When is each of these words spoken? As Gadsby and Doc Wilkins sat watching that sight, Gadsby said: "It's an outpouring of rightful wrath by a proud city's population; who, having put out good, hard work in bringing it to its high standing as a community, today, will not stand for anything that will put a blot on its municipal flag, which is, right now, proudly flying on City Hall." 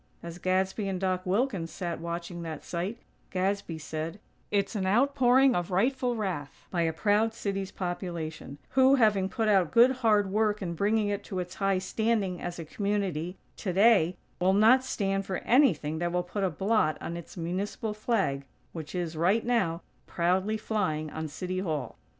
As 0.23 0.39
Gadsby 0.39 0.87
and 0.87 0.99
Doc 0.99 1.27
Wilkins 1.27 1.69
sat 1.69 1.99
watching 1.99 2.41
that 2.41 2.63
sight, 2.63 2.97
Gadsby 3.29 3.77
said: 3.77 4.19
"It's 4.49 4.73
an 4.75 4.87
outpouring 4.87 5.53
of 5.53 5.69
rightful 5.69 6.15
wrath 6.15 6.65
by 6.71 6.81
a 6.81 6.91
proud 6.91 7.35
city's 7.35 7.69
population; 7.69 8.57
who, 8.69 8.95
having 8.95 9.29
put 9.29 9.47
out 9.47 9.69
good, 9.69 9.91
hard 9.97 10.31
work 10.31 10.59
in 10.59 10.73
bringing 10.73 11.09
it 11.09 11.23
to 11.25 11.37
its 11.37 11.53
high 11.53 11.77
standing 11.77 12.41
as 12.41 12.57
a 12.57 12.65
community, 12.65 13.37
today, 13.55 14.17
will 14.39 14.53
not 14.53 14.83
stand 14.83 15.23
for 15.27 15.37
anything 15.45 15.99
that 15.99 16.11
will 16.11 16.23
put 16.23 16.43
a 16.43 16.49
blot 16.49 16.97
on 16.99 17.15
its 17.15 17.37
municipal 17.37 17.93
flag, 17.93 18.47
which 18.73 18.95
is, 18.95 19.15
right 19.15 19.45
now, 19.45 19.83
proudly 20.07 20.57
flying 20.57 21.11
on 21.11 21.27
City 21.27 21.59
Hall." 21.59 21.99